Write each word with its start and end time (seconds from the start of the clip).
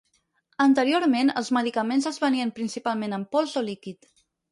Anteriorment, 0.63 1.29
els 1.41 1.51
medicaments 1.57 2.07
es 2.11 2.17
venien 2.23 2.53
principalment 2.61 3.13
en 3.19 3.27
pols 3.37 3.55
o 3.63 3.65
líquid. 3.69 4.09